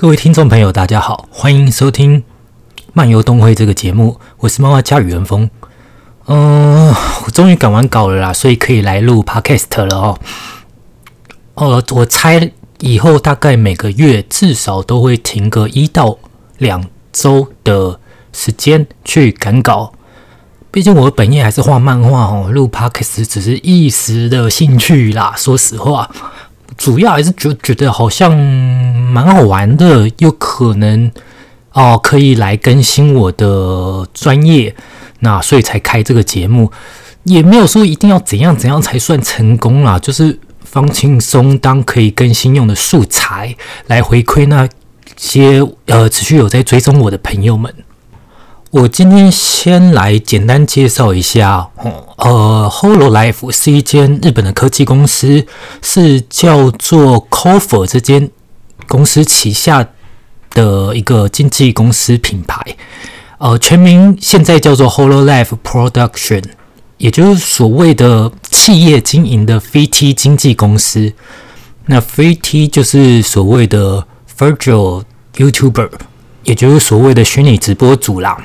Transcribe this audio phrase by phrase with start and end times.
[0.00, 2.22] 各位听众朋友，大家好，欢迎收听
[2.94, 5.50] 《漫游东会》这个节目，我是漫画家宇文峰。
[6.24, 6.88] 嗯，
[7.26, 10.18] 我终于赶完稿了啦，所以可以来录 Podcast 了哦。
[11.52, 16.16] 呃，我猜以后大概每个月至少都会停个一到
[16.56, 16.82] 两
[17.12, 18.00] 周的
[18.32, 19.92] 时间去赶稿，
[20.70, 25.34] 毕竟我本业还是画漫画哦，录 Podcast 只是一时的兴趣啦。
[25.36, 26.10] 说实话。
[26.78, 28.30] 主要还是觉觉得好像
[29.10, 31.10] 蛮好玩的，又可能
[31.72, 34.74] 哦可以来更新我的专业，
[35.20, 36.70] 那所以才开这个节目，
[37.24, 43.56] 也没有说一定要怎样怎样才算成功啦，就是放轻松当可以更新用的素材
[43.88, 44.68] 来回馈那
[45.16, 47.74] 些呃持续有在追踪我的朋友们。
[48.70, 51.68] 我今天先来简单介绍一下，
[52.18, 55.44] 呃，Hololive 是一间日本的科技公司，
[55.82, 58.30] 是叫做 Cover 这间
[58.90, 59.86] 公司旗下
[60.50, 62.60] 的一个经纪公司品牌，
[63.38, 66.42] 呃，全名现在叫做 Hololive Production，
[66.98, 71.12] 也就是所谓的企业经营的 VT 经纪公司。
[71.86, 74.04] 那 VT 就是所谓的
[74.36, 75.04] Virtual
[75.36, 75.90] YouTuber，
[76.42, 78.36] 也就是所谓的虚拟直播主啦。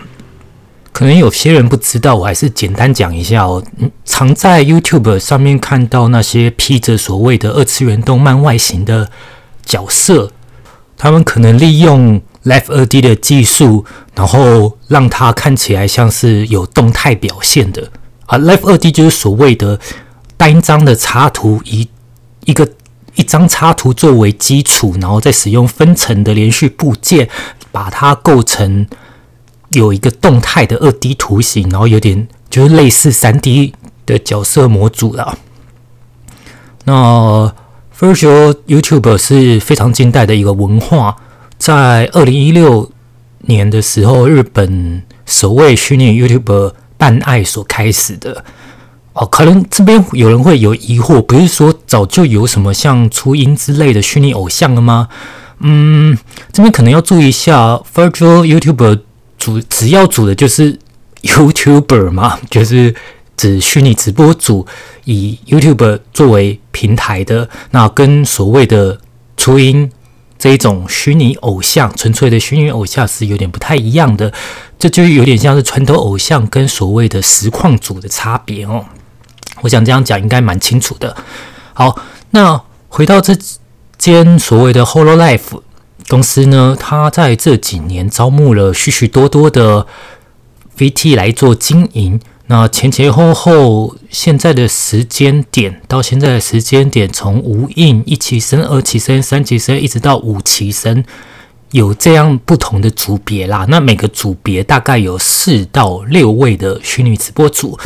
[0.92, 3.64] 可能有些人不知道，我还是简单讲一下哦。
[4.06, 9.10] 常在 YouTube 上面看到那些披着所谓的二次元动漫外形的
[9.66, 10.32] 角色，
[10.98, 17.90] 他们可能利用 Live 二 D 的技术，然后让它看起来像是有动态表现的
[18.26, 18.38] 啊。
[18.38, 19.80] Live 二 D 就是所谓的
[20.38, 21.88] 单张的插图，以
[22.46, 22.70] 一个
[23.16, 27.30] 一张插图作为基础，然后再使用分层的连续部件，
[27.72, 28.88] 把它构成。
[29.70, 33.74] 有一个动态的二 D 图形，然后有点就是类似三 D
[34.06, 35.38] 的角色模组了。
[36.86, 37.54] 那
[37.98, 41.16] Virtual YouTube 是非常近代的一个文化，
[41.58, 42.92] 在二零一六
[43.42, 48.44] 年的时候，日本首位虚拟 YouTube 办爱所开始的。
[49.14, 55.08] 哦，可能这边有人会有疑惑，不是说早就有什么像初音之类的虚拟偶像了吗？
[55.60, 56.18] 嗯，
[56.52, 59.00] 这边可能要注意一下 Virtual YouTuber。
[59.38, 60.80] 主只要主的就是
[61.22, 62.94] YouTuber 嘛，就是
[63.38, 64.66] 指虚拟直播主，
[65.04, 69.00] 以 YouTuber 作为平台的，那跟所谓的
[69.38, 69.90] 初音
[70.38, 74.34] 这一种虚拟偶像，纯粹的虚拟偶像是有点不太一样的，
[74.78, 78.84] 这就有点像是传统偶像跟所谓的实况组的差别哦。
[79.62, 81.16] 我想这样讲应该蛮清楚的。
[81.74, 81.98] 好，
[82.32, 83.34] 那回到这
[83.98, 85.62] 间所谓的 Hololive。
[86.08, 89.88] 公司呢，它在这几年招募了许许多多的
[90.78, 92.20] VT 来做经营。
[92.48, 101.04] 那前前后后，现在的时间点到现在的时间点，从无印一期生、二期生、三期生，一直到五期生，
[101.72, 103.66] 有这样不同的组别啦。
[103.68, 107.80] 那每个组别大概有四到六位的虚拟直播组，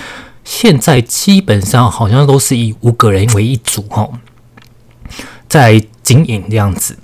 [0.44, 4.12] 现在基本上好像都是以五个人为一组哦，
[5.48, 6.98] 在经营这样子。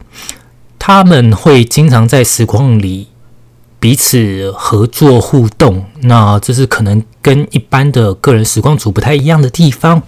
[0.78, 3.08] 他们会经常在实况里
[3.86, 10.02] 彼此合作互动，那这是可能跟一般的个人时光组不太一样的地方。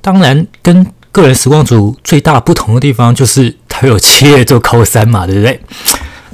[0.00, 5.60] 当然，跟个人时光组最大不同的地方就是它有企业做靠山嘛，对不对？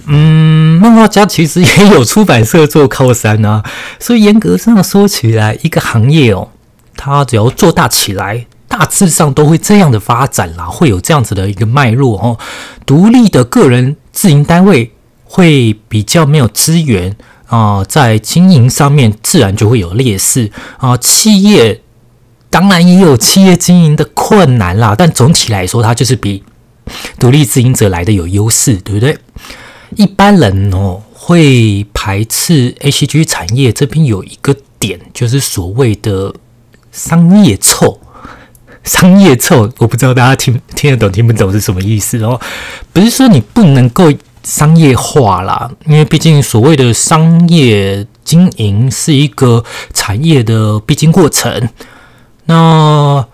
[0.06, 3.64] 嗯，漫画家其实也有出版社做靠山啊，
[3.98, 6.50] 所以严格上说起来，一个行业哦，
[6.96, 8.46] 它只要做大起来。
[8.68, 12.38] 大致上都会这样的发展啦，会有这样子的一个脉络哦。
[12.84, 14.92] 独立的个人自营单位
[15.36, 17.14] 会比较没有资源
[17.46, 20.96] 啊，在经营上面自然就会有劣势啊。
[20.96, 21.82] 企业
[22.48, 26.42] 当然也有企业经营的困难啦，但总体来说，它就是比
[27.18, 29.18] 独立自营者来的有优势，对不对？
[29.96, 36.34] 一般人哦会排斥 H G 产业这边有一个点，就是所谓的
[36.90, 38.00] 商业臭。
[38.84, 42.40] 商业臭，我不知道大家听听得懂听不懂是什么意思哦。
[42.92, 44.10] 不是说你不能够
[44.46, 51.68] 商业化啦，因为毕竟所谓的商业经营是一个产业的必经过程。
[52.44, 53.26] 那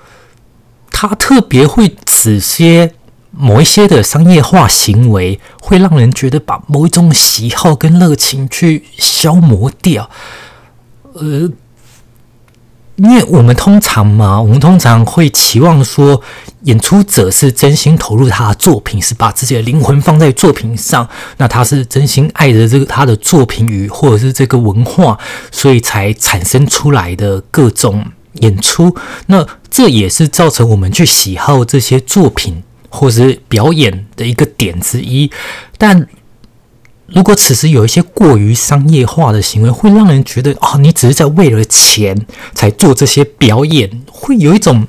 [0.90, 2.94] 它特别会指些
[3.30, 10.08] 某一些的商业化行为，会让人觉得把某一种喜好跟热情去消磨掉。
[11.12, 11.50] 呃。
[12.96, 16.20] 因为我们通常嘛，我们通常会期望说，
[16.64, 21.08] 演出者是真心投入他的作品，是把自己的灵魂放在作品上，
[21.38, 25.18] 那他是真心爱着这个他的作品与或者是这个文化，
[25.50, 28.04] 所以才产生出来的各种
[28.34, 28.94] 演出。
[29.26, 35.30] 那这也是造成我们去喜好这些作品或是表演的一个点之一。
[35.78, 36.06] 但
[37.14, 44.86] 如果此时有一些过于商业化的行为，会让人觉得啊，你只是在为了钱才做这些表演，会有一种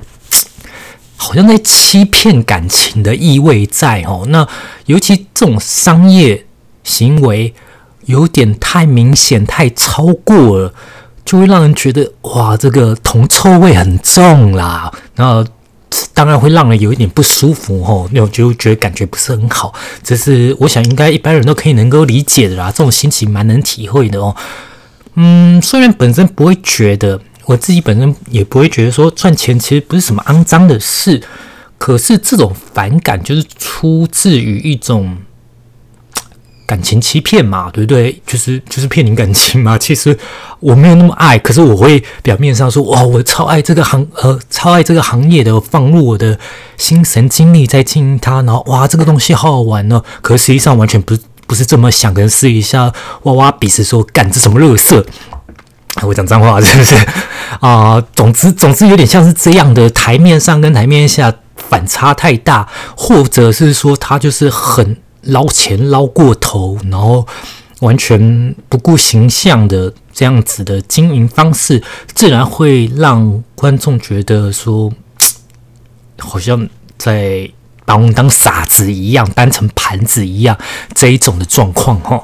[1.16, 4.25] 好像在欺骗感情的意味在哦。
[4.30, 4.48] 那
[4.86, 6.46] 尤其这种商业
[6.84, 7.54] 行为
[8.06, 10.74] 有点太明显、太超过了。
[11.25, 15.42] 就会让人觉得哇，这个铜臭味很重啦，然后
[16.13, 19.74] 当然会让人有一点不舒服吼，那种就觉得感觉不是很好。
[20.04, 24.36] 这是我想应该一般人都可以能够理解的啦，这种心情蛮能体会的哦。
[25.16, 31.22] 嗯，虽然本身不会觉得，我自己本身也不会觉得说赚钱其实不是什么肮脏的事，
[31.78, 35.18] 可是这种反感就是出自于一种。
[36.65, 38.21] 感情欺骗嘛，对不对？
[38.25, 39.77] 就是就是骗你感情嘛。
[39.80, 40.18] 其实
[40.60, 46.39] 我没有那么爱，可是我会表面上说哇，我超爱这个行呃，超爱这个行业的，放入我的
[46.77, 48.42] 心神精力在经营它。
[48.44, 50.01] 然后哇，这个东西好好玩哦。
[50.21, 52.13] 可实际上完全不不是这么想。
[52.13, 52.92] 可能试一下
[53.24, 55.06] 哇哇，彼此说干这什么乐色，
[56.01, 56.95] 我讲脏话是不是
[57.60, 58.01] 啊？
[58.15, 64.98] 总之总之有点像是这样的，台面上跟台面下反差太大，或者是说他就是很。
[65.24, 67.25] 捞钱捞过头，然后
[67.80, 71.81] 完全不顾形象的这样子的经营方式，
[72.14, 74.92] 自然会让观众觉得说，
[76.18, 76.68] 好像
[76.98, 77.50] 在
[77.86, 80.58] 把我们当傻子一样，当成盘子一样
[80.94, 82.24] 这一种的状况哈。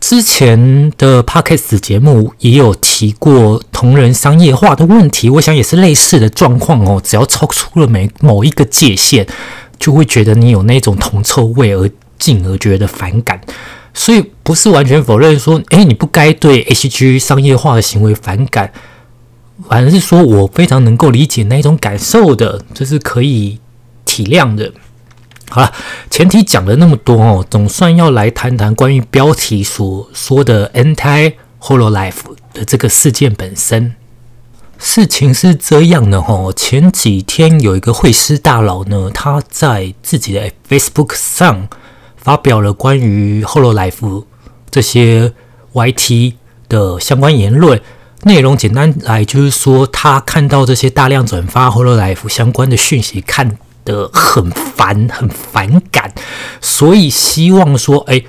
[0.00, 7.00] 之前的 podcast 节目也有提过同人商业化的问题，我想也是类似的状况哦。
[7.04, 9.26] 只要超出了每某一个界限。
[9.78, 13.40] 就会觉得你有那种铜臭味，而进而觉得反感，
[13.94, 18.72] 所以不是完全否认说，诶，你不该对 H G 商业化的行为反感，
[19.68, 23.60] 反而是说我非常能够理解那种感受的，这是可以
[24.04, 24.72] 体谅的。
[25.48, 25.72] 好了，
[26.10, 33.94] 前提讲了那么多哦，总算要来谈谈关于标题所说的 Anti Holo Life 的这个事件本身。
[34.78, 41.68] 事情是这样的哈，前几天有一个会师大佬呢，他在自己的 Facebook 上
[42.16, 44.24] 发表了关于 Hololive
[44.70, 45.32] 这些
[45.72, 46.34] YT
[46.68, 47.80] 的相关言论，
[48.22, 56.14] 内容简单来就是说，他看到这些大量转发 Hololive 相关的讯息，看得很烦，很反感，
[56.60, 58.22] 所以希望说，哎，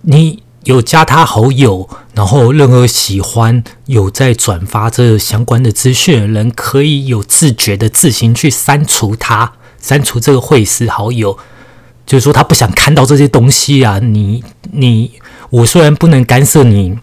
[0.00, 0.43] 你。
[0.64, 11.38] 有加他好友，然后任何喜欢有在转发这相关的资讯的人，可以有自觉的自行去删除他，删除这个会师好友。
[12.06, 13.98] 就是说他不想看到这些东西啊！
[13.98, 15.12] 你你
[15.50, 16.98] 我虽然不能干涉你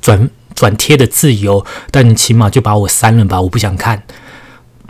[0.00, 4.02] 转转贴的自由，但你起码就把我删了吧，我不想看。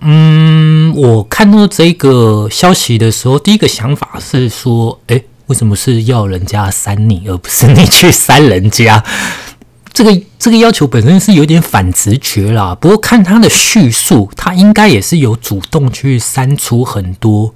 [0.00, 5.24] 嗯，我看到这个消息的时候，第一个想法是说，诶。
[5.52, 9.04] 为什么是要人家删你，而不是你去删人家？
[9.92, 12.74] 这个这个要求本身是有点反直觉啦。
[12.74, 17.54] 不过看他的叙述，他应该也是有主动去删除很多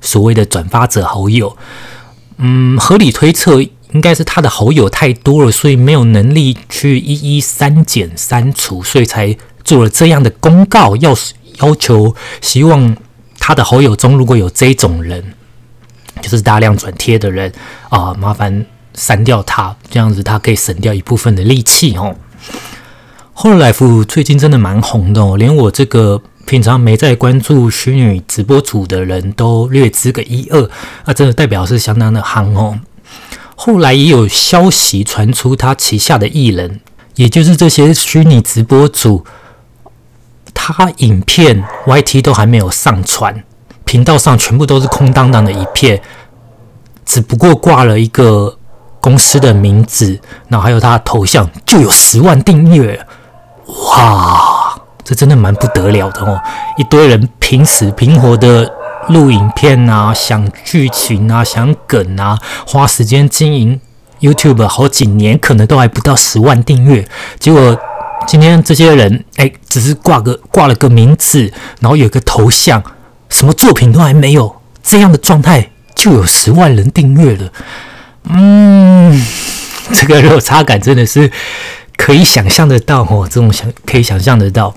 [0.00, 1.54] 所谓的转发者好友。
[2.38, 11.14] 嗯，合理推测应该是他的好友太多了，所以没有能力去一一删减删除，所以才做了这样的公告，要
[11.60, 12.96] 要求希望
[13.38, 15.34] 他的好友中如果有这种人。
[16.22, 17.52] 就是大量转贴的人
[17.88, 22.16] 啊，麻烦删掉他，这样子他可以省掉一部分的力气哦。
[23.32, 30.70] 后来夫最近真的蛮红的哦，连我这个平常没在关注虚拟直播组的人都略知个一二，
[31.04, 32.80] 那真的代表是相当的夯哦。
[33.54, 36.80] 后来也有消息传出，他旗下的艺人，
[37.16, 39.24] 也就是这些虚拟直播组，
[40.54, 43.44] 他影片 YT 都还没有上传。
[43.86, 46.02] 频道上全部都是空荡荡的一片，
[47.06, 48.58] 只不过挂了一个
[49.00, 53.00] 公司的名字，然后还有他的头像，就有十万订阅，
[53.94, 56.38] 哇，这真的蛮不得了的哦！
[56.76, 58.68] 一堆人平时平活的
[59.08, 63.80] 录影片啊，想剧情啊，想梗啊，花时间经营
[64.20, 67.06] YouTube 好几年，可能都还不到十万订阅，
[67.38, 67.78] 结果
[68.26, 72.82] 今天这些人，哎，只是挂个挂了个名字，然后有个头像。
[73.28, 77.52] 什么作品都还没有，这样的状态就有十万人订阅了。
[78.28, 79.26] 嗯，
[79.92, 81.30] 这个落差感真的是
[81.96, 84.74] 可以想象得到哦，这种想可以想象得到。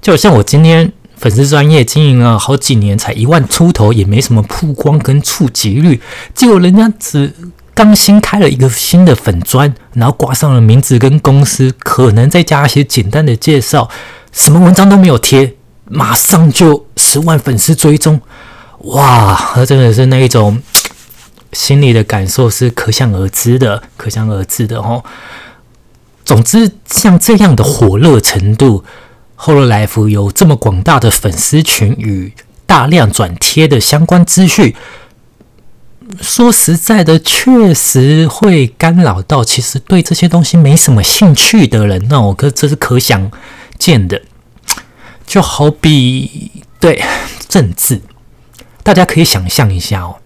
[0.00, 6.00] 就像我今天粉丝专业经营了好几年，才一万出头，也没什么曝光跟触及率，
[6.34, 7.32] 结果人家只
[7.74, 13.88] 刚新开了一个新的粉砖，然后挂上了名字跟公司，可能再加一些简单的介绍，
[14.32, 15.54] 什么文章都没有贴。
[15.90, 18.20] 马上就十万粉丝追踪，
[18.78, 20.60] 哇，他真的是那一种
[21.52, 25.02] 心里的感受是可想而知的，可想而知的哦。
[26.24, 28.84] 总之，像这样的火热程度，
[29.34, 32.34] 后来福有这么广大的粉丝群与
[32.66, 34.74] 大量转贴的相关资讯。
[36.20, 42.06] 说实在的，确实会干扰到其实对这些东西没什么兴趣的人。
[42.08, 43.30] 那我可这是可想
[43.78, 44.20] 见的。
[45.28, 47.00] 就好比对
[47.48, 48.00] 政治，
[48.82, 50.16] 大家可以想象一下哦，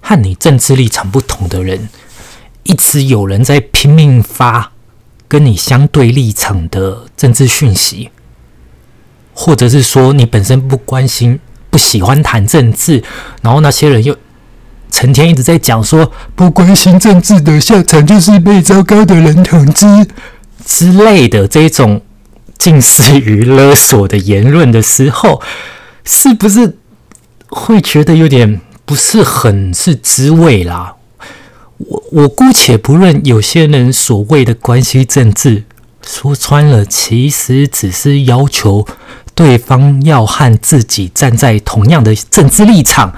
[0.00, 1.88] 和你政治立场不同的人，
[2.62, 4.72] 一直有人在拼命发
[5.28, 8.10] 跟你相对立场的政治讯息，
[9.34, 13.02] 或者是说你本身不关心、不喜欢谈政治，
[13.42, 14.16] 然后那些人又。
[14.90, 19.86] 成天一直在讲说，不关心政治的下场就是被糟糕的人统治
[20.64, 22.00] 之类的这种
[22.58, 25.42] 近似于勒索的言论的时候，
[26.04, 26.76] 是不是
[27.48, 30.94] 会觉得有点不是很是滋味啦？
[31.78, 35.64] 我我姑且不论有些人所谓的关系政治，
[36.06, 38.86] 说穿了，其实只是要求
[39.34, 43.14] 对方要和自己站在同样的政治立场。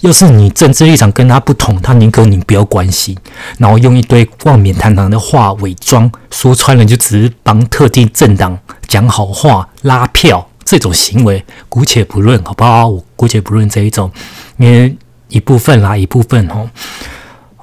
[0.00, 3.16] 要是你政治立场跟他不同，他宁可你不要关心，
[3.58, 12.88] 然后用一堆冠冕堂皇的话伪装，说穿了就只是帮特定政党讲好话、拉票，这种行为姑且不论，好不好？
[12.88, 14.10] 我姑且不论这一种，
[14.58, 14.96] 因为
[15.28, 16.70] 一部分啦，一部分哦，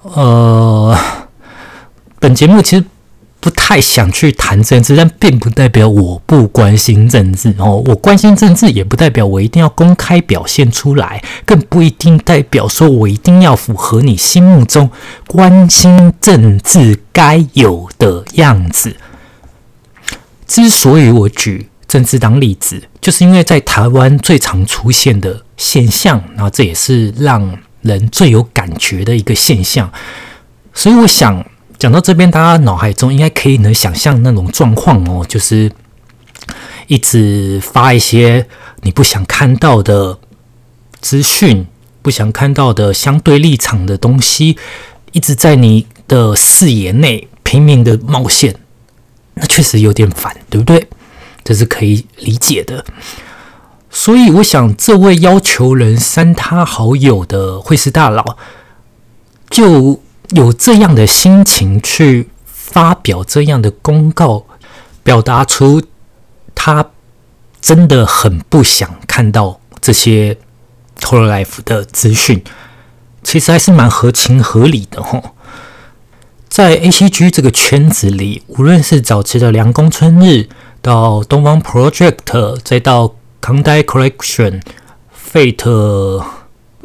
[0.01, 0.97] 呃，
[2.19, 2.83] 本节目其实。
[3.43, 7.83] 不太想去谈政治，但并不代表我不关心政治哦。
[7.85, 14.89] 我关心政治，也不代表我一定要公开表现出来，更不一定代表说我一定要符合你心目中
[15.27, 18.95] 关心政治该有的样子。
[20.47, 29.91] 之所以我举政治当例子，就是因为在台湾最常出现的现象，然后这也是让人最有感觉的一个现象，
[30.73, 31.45] 所以我想。
[31.83, 35.69] 讲到这边，大家脑海中应该可以能想象那种状况哦，就是
[36.87, 38.47] 一直发一些
[38.83, 40.17] 你不想看到的
[41.01, 41.67] 资讯，
[42.01, 44.57] 不想看到的相对立场的东西，
[45.11, 48.55] 一直在你的视野内拼命的冒险，
[49.33, 50.87] 那确实有点烦，对不对？
[51.43, 52.85] 这是可以理解的。
[53.89, 58.37] 所以，我想这位要求人删他好友的会是大佬，
[59.49, 60.01] 就。
[60.33, 64.45] 有这样的心情去发表这样的公告，
[65.03, 65.81] 表达出
[66.55, 66.89] 他
[67.61, 70.37] 真的很不想看到这些
[70.99, 72.43] t o r Life 的资讯，
[73.21, 75.35] 其实还是蛮合情合理的吼。
[76.49, 80.49] 在 A C G 这个圈子里，无论是早期的凉宫春日，
[80.81, 84.61] 到东方 Project，再到 Kangai Collection、
[85.31, 86.23] Fate、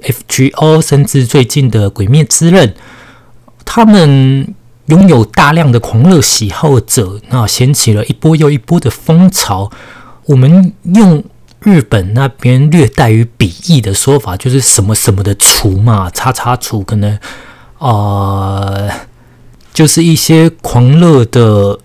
[0.03, 2.75] F G O，甚至最近的鬼灭之刃。
[3.71, 4.55] 他们
[4.87, 9.71] 拥有大量的狂热喜好者，那掀起了一波又一波的风潮。
[10.25, 11.23] 我们用
[11.61, 17.19] 日本那边略带于鄙夷的说法，就是什么什么的“厨”嘛，叉叉厨，可能
[17.79, 18.89] 啊，
[19.75, 21.79] 就是一些狂热的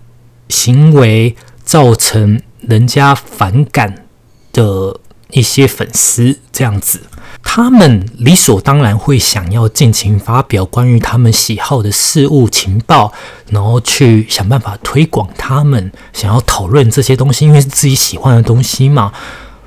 [0.48, 4.06] 行为造成人家反感
[4.54, 4.98] 的
[5.32, 7.02] 一些粉丝，这样子。
[7.46, 13.12] 他们理所当然会想要尽情发表关于他们喜好的事物情报，
[13.50, 19.12] 然后去想办法推广他们想要讨论这些东西，因为是自己喜欢的东西嘛。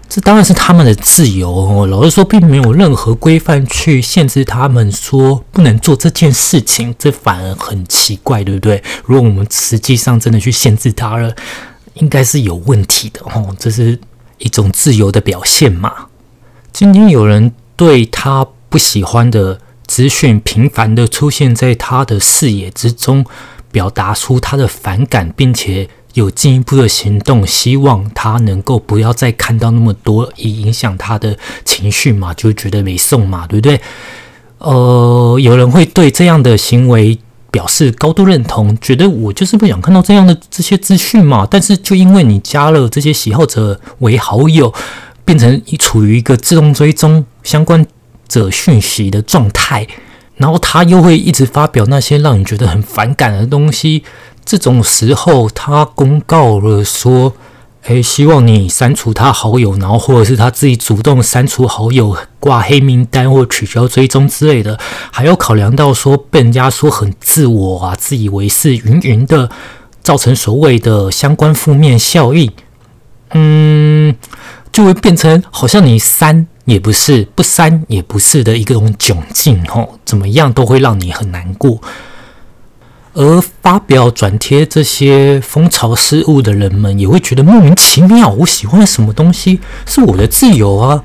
[0.10, 1.50] 这当然是他们的自由。
[1.50, 8.84] 哦老实说，并没有任何规范去限制他们说不能做这件事情，这反而很奇怪，对不对？
[9.06, 11.34] 如果我们实际上真的去限制他了，
[11.94, 13.56] 应该是有问题的哦。
[13.58, 13.98] 这是
[14.40, 15.94] 一种自由的表现嘛。
[16.74, 17.54] 今天有人。
[17.78, 23.26] 对他不喜欢的资讯频繁的出现在他的视野之中，
[23.72, 33.80] 表达出他的反感，并且有进一步的行动，希望他能够不要再看到那么多，以影响他的情绪嘛，就觉得没送嘛，对不对？
[34.58, 37.18] 呃，有人会对这样的行为
[37.52, 44.74] 表示高度认同，觉得我就是不想看到这样的这些资讯嘛，但是就因为你加了这些喜好者为好友。
[45.28, 47.86] 变成处于一个自动追踪相关
[48.30, 49.86] 者讯息的状态，
[50.38, 54.04] 然后他又会一直发表那些让你觉得很反感的东西。
[54.46, 57.34] 这种时候，他公告了说
[57.84, 64.80] ：“诶，希望你删除他好友，然后或者是他自己主动删除好友、挂黑名单或取消追踪之类的。”
[65.12, 69.50] 还要考量到说被人家说很自我啊、自以为是、云云的，
[70.02, 72.50] 造成所谓的相关负面效应。
[73.32, 74.16] 嗯。
[74.78, 81.82] 就会变成好像你删也不是，不删也不是的一种窘境吼，怎么样都会让你很难过。
[83.14, 88.30] 而发表转贴这些风潮事物的人们，也会觉得莫名其妙。
[88.30, 91.04] 我喜欢什么东西是我的自由啊，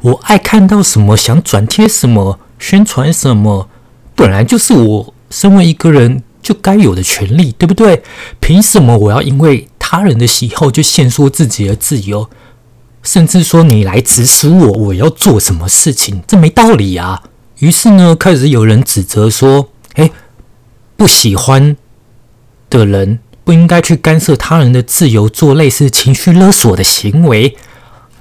[0.00, 3.68] 我爱看到什么想转贴什么，宣传什么，
[4.14, 8.02] 本来就是我身为一个人就该有的权利，对不对？
[8.40, 12.26] 凭什么我要因为他人的喜好就限缩自己的自由？
[13.02, 17.22] 甚至说你来指使我，我要做什么事情，这没道理啊！
[17.58, 20.10] 于是呢，开始有人指责说：“哎。”
[21.00, 21.78] 不喜欢
[22.68, 27.56] 的人不应该去干涉他人的自由，做类似情绪勒索的行为。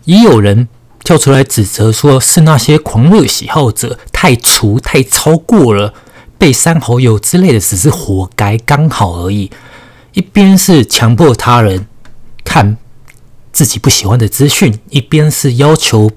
[0.05, 0.69] 也有人
[1.03, 5.93] 跳出来指责，说是那些狂热喜好者太粗、太超过了，
[6.37, 9.51] 被删好友之类的，只是活该，刚好而已。
[10.13, 11.85] 一边是强迫他人
[12.45, 12.77] 看
[13.51, 16.11] 自己不喜欢的资讯，一边是要求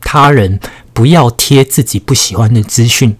[0.00, 0.58] 他人
[0.92, 3.16] 不要贴自己不喜欢的资讯。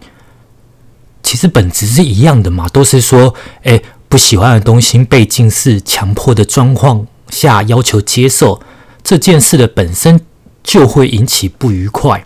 [1.22, 8.60] 其实本质是一样的嘛，都是说，哎，不喜欢的东西被近视强迫的状况下要求接受
[9.02, 10.20] 这件事的本身
[10.62, 12.24] 就会引起不愉快。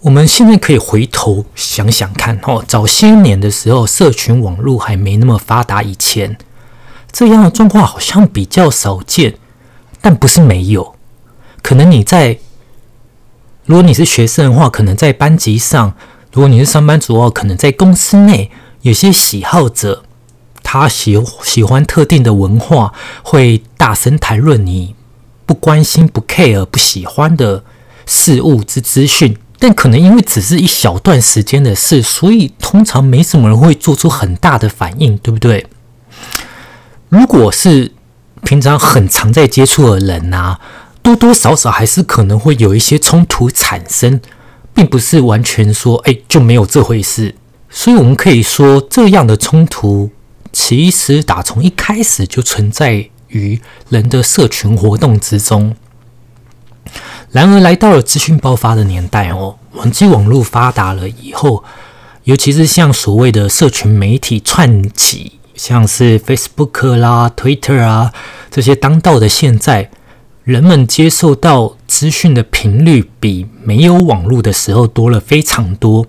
[0.00, 6.38] 我们现在可以回头想想看，哦，早些年的时候，社群网络还没那么发达以前，
[7.18, 9.36] 这样的状况好像比较少见，
[10.02, 10.94] 但不是没有。
[11.62, 12.38] 可能你在，
[13.64, 15.94] 如果你是学生的话，可能在班级上。
[16.30, 18.50] 如果你是上班族哦，可能在公司内
[18.82, 20.04] 有些喜好者，
[20.62, 22.92] 他喜喜欢特定的文化，
[23.22, 24.94] 会大声谈论你
[25.46, 27.64] 不关心、不 care、不喜欢的
[28.04, 29.38] 事物之资讯。
[29.58, 35.66] 但可能因为只是一小段时间的事，所以通常没什么人会做出很大的反应，对不对？
[37.08, 37.92] 如果是
[38.42, 40.58] 平常很常在接触的人呐，
[41.02, 44.20] 多多少少还是可能会有一些冲突产生。
[44.74, 47.34] 并不是完全说，哎，就没有这回事。
[47.70, 50.10] 所以我们可以说，这样的冲突
[50.52, 55.74] 其实打从一开始就存在于人的社群活动之中。
[57.30, 61.64] 然而，来到了资讯爆发的年代哦，网际网络发达了以后，
[62.24, 68.12] 尤其是像所谓的社群媒体串起，像是 Facebook 啦、Twitter 啊
[68.50, 69.90] 这些当道的，现在。
[70.44, 76.06] 人们接受到资讯的频率比没有网络的时候多了非常多，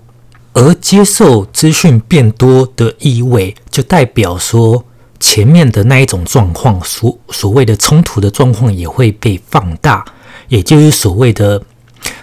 [0.52, 4.84] 而接受资讯变多的意味，就代表说
[5.18, 10.04] 前面的那一种状况，所所谓的冲突的状况也会被放大，
[10.46, 11.60] 也就是所谓的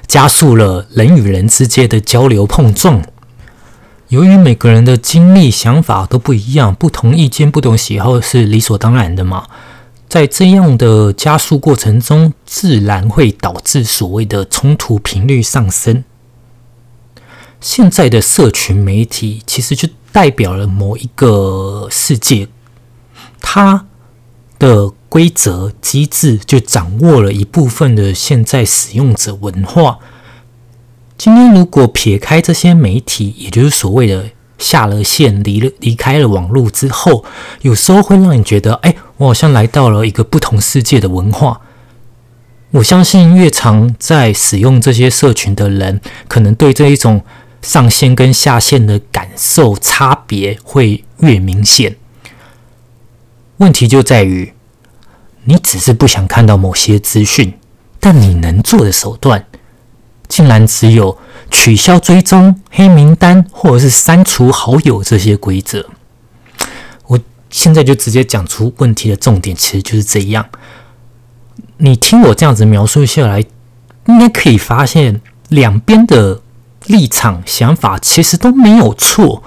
[0.08, 3.04] 加速了人与人之间的交流碰撞。
[4.16, 9.46] 由于每个人的经历、想法都不一样，不同意见、不同喜好是理所当然的嘛。
[10.08, 16.06] 在这样的加速过程中，自然会导致所谓的冲突频率上升。
[17.60, 22.48] 现在的社群媒体其实就代表了某一个世界，
[23.42, 23.86] 它
[24.58, 30.00] 的规则机制就掌握了一部分的现在使用者文化。
[31.18, 34.26] 今天如果撇开这些媒体，也就是所谓的。
[34.58, 37.26] 下了线，离了离开了网络之后，
[37.62, 41.60] 有时候会让你觉得，哎，我好像来到了一个不同世界的文化。
[42.72, 46.00] 我相信，越常在使用这些社群的人，
[46.30, 47.22] 可能对这一种
[47.62, 51.98] 上线跟下线的感受差别会越明显。
[53.58, 54.54] 问题就在于，
[55.44, 57.54] 你只是不想看到某些资讯，
[58.00, 59.46] 但你能做的手段。
[60.28, 61.18] 竟然只有
[61.50, 65.86] 取消追踪、黑名单或者是删除好友这些规则。
[67.08, 70.46] 我现在就直接讲出问题的重点，其实就是这样。
[71.78, 73.44] 你听我这样子描述下来，
[74.08, 76.42] 应该可以发现两边的
[76.86, 79.44] 立场、想法其实都没有错。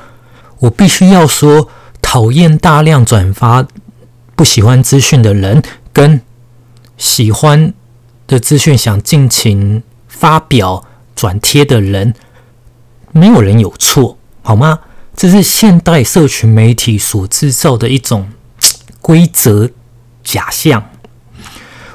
[0.60, 1.68] 我必须要说，
[2.02, 3.66] 讨厌大量转发、
[4.34, 5.62] 不喜欢资讯的人，
[5.92, 6.20] 跟
[6.96, 7.72] 喜欢
[8.26, 9.82] 的资讯想尽情。
[10.18, 12.12] 发表转贴的人，
[13.12, 14.80] 没有人有错，好吗？
[15.14, 18.28] 这是现代社群媒体所制造的一种
[19.00, 19.70] 规则
[20.24, 20.90] 假象。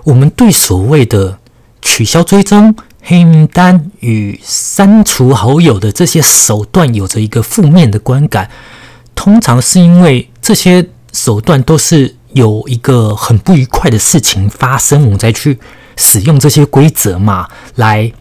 [0.03, 1.39] 我们对所谓的
[1.81, 8.49] 取消追踪、黑名单与删除好友的这些手段，有着一个负面的观感。
[9.15, 15.59] 通常是因为这些手段都是有一个很不愉快的事情发生，我们再去。
[15.95, 18.11] 使用这些规则嘛，来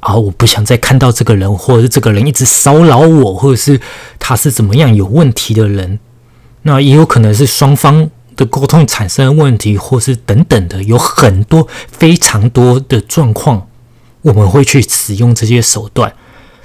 [0.00, 0.16] 啊！
[0.16, 3.80] 我不想再看到这个人，或者是这个人一直骚扰我，或者是
[4.18, 6.00] 他是怎么样有问题的人。
[6.62, 13.68] 那也有可能是双方的沟通产生了问题，或是等等的，有很多非常多的状况，
[14.22, 16.12] 我们会去使用这些手段。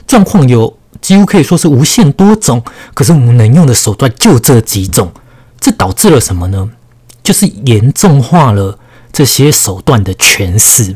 [0.08, 2.64] 状况有几乎可以说是无限多种，
[2.96, 5.12] 可是我们能用的手段就这几种，
[5.60, 6.72] 这导致了什么呢？
[7.26, 8.80] 就是严重化了
[9.12, 10.96] 这些手段的诠释。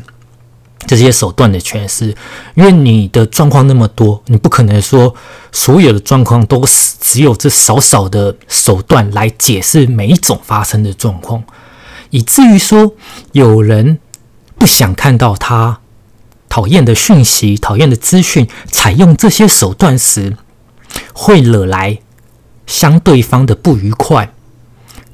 [0.86, 2.16] 这些手段的诠释，
[2.54, 5.14] 因为你的状况那么多，你不可能说
[5.52, 11.44] 所有的状况都是只有这少少的手段来解释每一种发生的状况，
[12.08, 12.94] 以至于说
[13.32, 13.98] 有人
[14.56, 15.80] 不想看到他
[16.48, 20.34] 讨厌的讯息、讨厌的资讯，采用这些手段时，
[21.12, 21.98] 会惹来
[22.66, 24.32] 相对方的不愉快，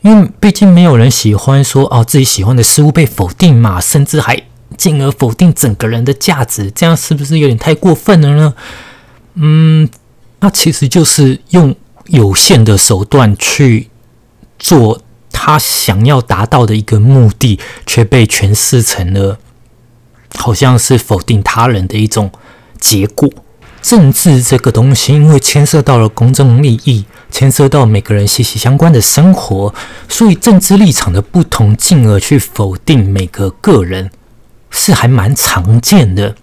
[0.06, 4.40] 因为毕竟没有人喜欢说哦自己喜欢的事物被否定嘛，甚至还。
[4.76, 8.52] 进而否定整个人的价值，这样是不是有点太过分了呢？
[9.34, 9.88] 嗯，
[10.40, 11.74] 那其实就是用
[12.06, 13.88] 有限的手段去
[14.58, 15.00] 做
[15.32, 19.38] 他想要达到的一个目的，却被诠释成了
[20.34, 22.30] 好像是否定他人的一种
[22.78, 23.30] 结果。
[23.86, 29.72] 政治这个东西，因为牵涉到了公众利益，牵涉到每个人息息相关的生活，
[30.08, 34.10] 所以政治立场的不同，进而去否定每个个人。
[34.68, 36.34] 是还蛮常见的，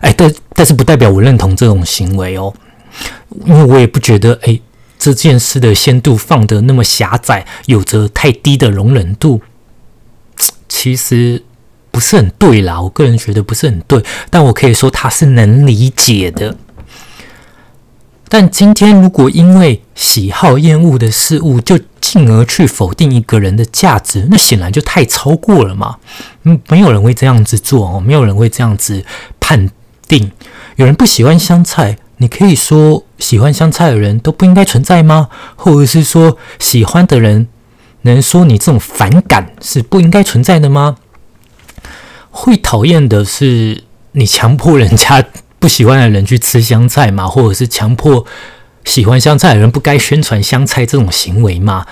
[0.00, 2.52] 哎，但但是不代表我认同这种行为哦，
[3.44, 4.58] 因为我也不觉得哎
[4.98, 9.42] 这件事的限度放得那么狭窄，有着太低的容忍度，
[10.68, 11.44] 其实
[11.90, 12.80] 不是很对啦。
[12.80, 16.56] 我个人觉得不是很对，但我可以说他是能理解的。
[18.28, 25.96] 但今天如果因为喜好厌恶的事物，就进而去否定一个人的价值，那显然就太超过了嘛。
[26.42, 29.04] 嗯，没有人会这样子做哦，没有人会这样子
[29.38, 29.70] 判
[30.08, 30.32] 定。
[30.74, 35.28] 有人不喜欢香菜，你可以说喜欢香菜的人都不应该存在吗？
[35.54, 37.46] 或者是说喜欢的人
[38.02, 40.96] 能说你这种反感是不应该存在的吗？
[42.30, 45.24] 会讨厌的是你强迫人家。
[45.66, 48.24] 不喜欢的人去吃香菜嘛，或者是强迫
[48.84, 51.84] 喜欢香菜的人不该宣传香菜这种行为嘛？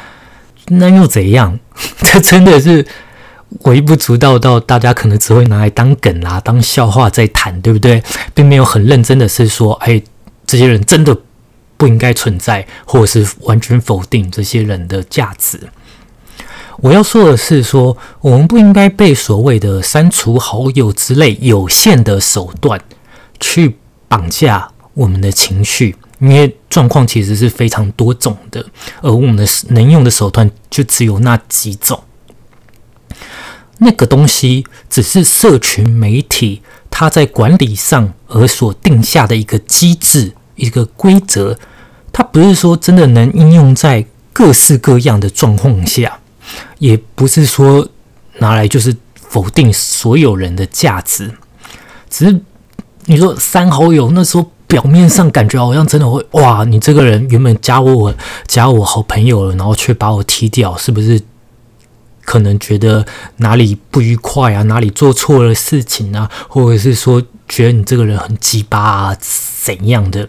[0.69, 1.59] 那又怎样？
[1.99, 2.87] 这真的是
[3.63, 8.01] 微不足道到大家可能只会拿来当梗啦、当笑话在谈，对不对？
[8.33, 10.01] 并没有很认真的是说，哎，
[10.47, 11.19] 这些人真的
[11.77, 15.59] 不应该存在，或者是完全否定这些人的价值。
[16.77, 22.81] 我要说的是，说我们不应该被所谓的删除好友之类有限的手段。
[23.41, 23.77] 去
[24.09, 28.65] 绑架我们的情绪，因为状况其实是非常多种的，
[29.03, 32.03] 而我们的能用的手段就只有那几种。
[33.79, 41.59] 那个东西只是社群媒体它在管理上而所定下的一个机制、一个规则，
[42.13, 46.21] 它不是说真的能应用在各式各样的状况下，
[46.79, 47.89] 也不是说
[48.39, 51.33] 拿来就是否定所有人的价值，
[52.09, 52.41] 只是。
[53.07, 58.15] 你说删好友，那时候表面上感觉好像真的会哇，你这个人原本加我
[58.47, 61.21] 加我好朋友了，然后却把我踢掉，是不是？
[62.27, 63.05] 可能觉得
[63.37, 69.17] 哪里不愉快啊，哪里做错了事情啊，或者是说觉得你这个人很鸡巴啊，
[69.63, 70.27] 怎样的？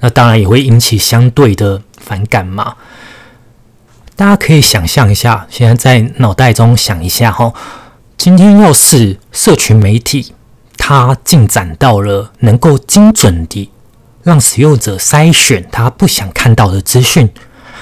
[0.00, 2.76] 那当然也会引起相对的反感嘛。
[4.16, 7.52] 大家可以想象一下，现在在脑袋中想一下哈，
[8.16, 10.33] 今天要是社群媒体。
[10.76, 13.70] 它进展到了能够精准地
[14.22, 17.28] 让使用者筛选他不想看到的资讯，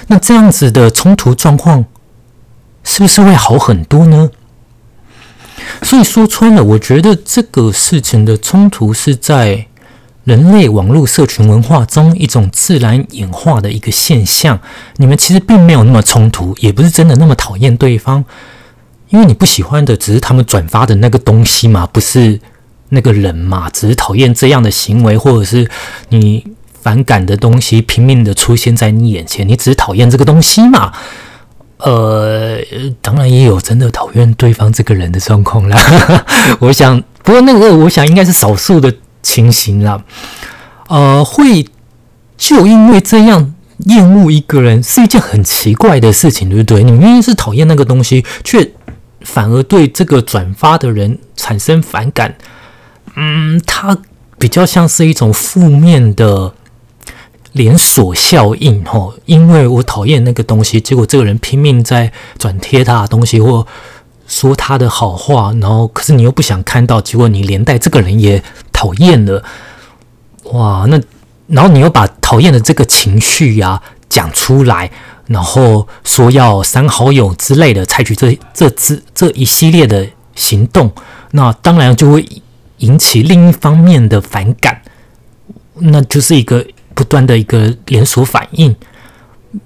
[0.08, 1.84] 那这样子的冲突状况
[2.82, 4.30] 是不是会好很多呢？
[5.82, 9.66] 所以说穿了，我觉得这个事情的冲突是在
[10.24, 14.58] 人类网络社群文化中一种自然演化的一个现象。
[14.96, 18.24] 你们其实并没有那么冲突，也不是真的那么讨厌对方，
[19.08, 22.40] 因为你不喜欢的只是他们转发的那个东西嘛，不是？
[22.94, 25.68] 那个人嘛，只是讨厌这样的行为，或者是
[26.10, 26.44] 你
[26.82, 30.92] 反感的东西拼命的出现在你眼前，你只是讨厌这个东西嘛？
[31.78, 32.58] 呃，
[33.00, 35.76] 当然也有真的讨厌对方这个人的状况啦。
[36.60, 40.04] 我想，不过那个我想应该是少数的情形啦。
[40.88, 41.66] 呃，会
[42.36, 43.54] 就因为这样
[43.86, 46.82] 厌恶一个人是一件很奇怪的事情，对不对？
[46.84, 48.70] 你明明是讨厌那个东西，却
[49.22, 52.34] 反而对这个转发的人产生反感。
[53.14, 53.96] 嗯，它
[54.38, 56.54] 比较像是一种负面的
[57.52, 59.14] 连锁效应，吼。
[59.26, 63.66] 因为我讨厌那个东西，结果这个人拼命在转贴他的东西，或
[64.26, 69.44] 说他的好话，然后可是你又不想看到，结果你连带这个人也讨厌了。
[70.44, 71.00] 哇，那
[71.48, 74.90] 然后你又把讨厌的这个情绪呀，讲出来，
[75.26, 80.90] 然后说要删好友之类的，采取这这这这一系列的行动，
[81.32, 82.26] 那当然就会
[82.82, 84.82] 引起另一方面的反感，
[85.74, 86.64] 那就是一个
[86.94, 88.74] 不断的一个连锁反应。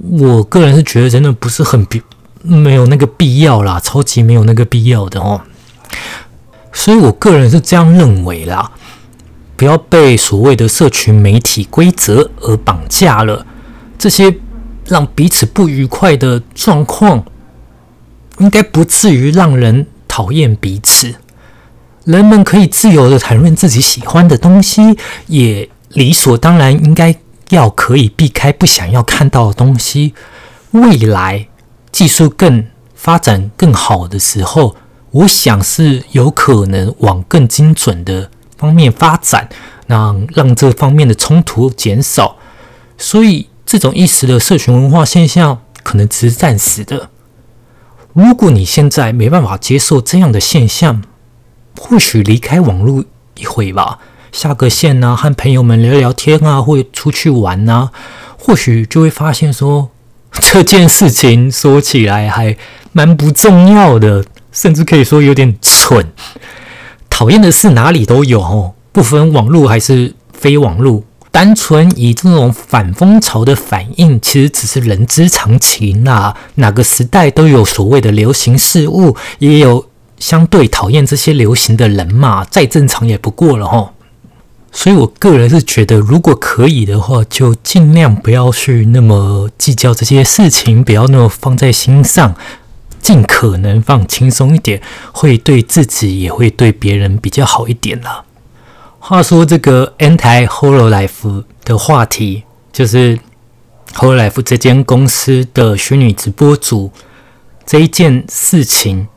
[0.00, 2.02] 我个人是觉得真的不是很必
[2.42, 5.40] 没有那个必要啦，超级没有那个必要的哦。
[6.72, 8.72] 所以我个人是这样认为啦，
[9.56, 13.46] 不要被所谓的社群媒体规则而绑架了。
[13.98, 14.36] 这些
[14.86, 17.24] 让彼此不愉快的状况，
[18.38, 21.14] 应该不至于让人讨厌彼此。
[22.06, 27.14] 人们可以自由的谈论自己喜欢的东西，也理所当然应该
[27.50, 30.14] 要可以避开不想要看到的东西。
[30.70, 31.48] 未来
[31.92, 32.64] 技术更
[32.94, 34.76] 发展更好的时候，
[35.10, 39.48] 我想是有可能往更精准的方面发展，
[39.86, 42.36] 让让这方面的冲突减少。
[42.96, 43.48] 所以。
[43.68, 47.10] 这种一时的社群文化现象可能只是暂时的。
[48.12, 51.02] 如果你现在没办法接受这样的现象，
[51.78, 53.04] 或许离开网络
[53.36, 53.98] 一会吧，
[54.32, 57.90] 下个线啊，和朋友们聊聊天啊，或出去玩啊，
[58.38, 59.90] 或许就会发现说
[60.32, 62.56] 这件事情说起来还
[62.92, 66.12] 蛮不重要的，甚至可以说有点蠢。
[67.08, 71.02] 讨厌的事哪里都有哦，不分网络还是非网络。
[71.30, 76.34] 单纯以这种反风潮的反应，其实只是人之常情啦。
[76.54, 79.86] 哪个时代都有所谓的流行事物，也有
[80.18, 83.92] 相对讨厌这些流行的人嘛，再正常也不过了哈。
[84.72, 92.34] 所以我个人是觉得，如果可以的话，就尽量不要去那么计较这些事情，不要那么放在心上，
[93.00, 98.24] 尽可能放轻松一点，会对自己也会对别人比较好一点啦。
[98.98, 103.18] 话说这个 Anti Hololife 的话题，就是
[103.94, 106.90] Hololife 这间公司的虚拟直播组
[107.64, 109.08] 这一件事情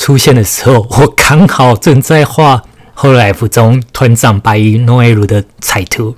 [0.00, 2.62] 出现的时候，我刚好正在画
[2.96, 6.16] Hololive 中团长白衣诺艾鲁的彩图。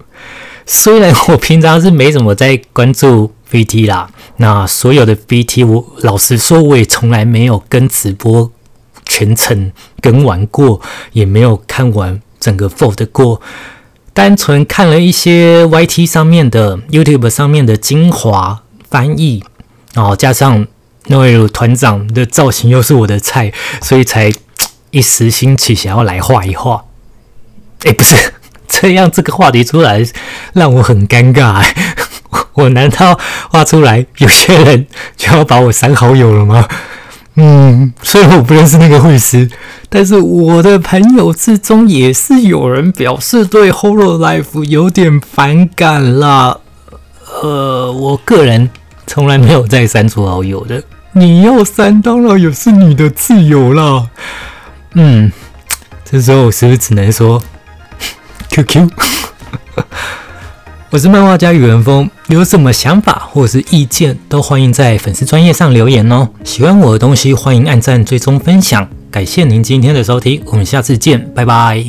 [0.64, 8.52] 虽然我平常是没怎么在关注 VT 啦，那所有的 VT，我老实说，我也从来没有跟直播
[9.04, 12.22] 全程跟完过，也没有看完。
[12.38, 13.40] 整个 fold 过，
[14.12, 19.42] 单纯看了一些 YT 上面的 YouTube 上面的精华翻译，
[19.94, 20.68] 然后加上
[21.06, 24.32] 那位团长的造型又是我的菜，所以才
[24.90, 26.84] 一时兴起想要来画一画。
[27.84, 28.32] 哎，不是
[28.68, 30.04] 这样，这个话题出来
[30.52, 31.64] 让我很尴尬。
[32.54, 33.18] 我难道
[33.50, 34.86] 画出来有些人
[35.16, 36.68] 就要把我删好友了吗？
[37.36, 39.50] 嗯，虽然我不认识那个会师，
[39.88, 46.58] 但是我的朋友之中也是有人表示对 Horror Life 有点反感啦。
[47.42, 48.68] 呃，我个人
[49.06, 50.82] 从来没有再删除好友的。
[51.14, 54.08] 你要删，当然也是你的自由啦。
[54.94, 55.30] 嗯，
[56.04, 57.42] 这时候我是不是只能说
[58.50, 58.88] QQ？
[60.90, 66.28] 我是漫画家宇文峰，有什么想法或者是意见，都欢迎在粉丝专业上留言哦。
[66.44, 68.88] 喜欢我的东西，欢迎按赞、追踪、分享。
[69.10, 71.84] 感谢您今天的收听，我们下次见，拜拜。